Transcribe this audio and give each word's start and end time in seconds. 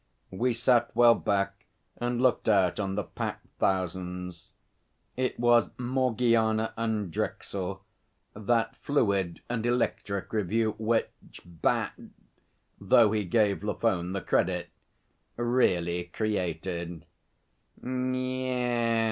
We 0.31 0.53
sat 0.55 0.89
well 0.95 1.13
back 1.13 1.67
and 1.95 2.19
looked 2.19 2.49
out 2.49 2.79
on 2.79 2.95
the 2.95 3.03
packed 3.03 3.45
thousands. 3.59 4.49
It 5.15 5.39
was 5.39 5.69
Morgiana 5.77 6.73
and 6.75 7.11
Drexel, 7.11 7.83
that 8.35 8.75
fluid 8.77 9.41
and 9.47 9.63
electric 9.63 10.33
review 10.33 10.73
which 10.79 11.41
Bat 11.45 11.93
though 12.79 13.11
he 13.11 13.25
gave 13.25 13.59
Lafone 13.61 14.13
the 14.13 14.21
credit 14.21 14.69
really 15.37 16.05
created. 16.05 17.05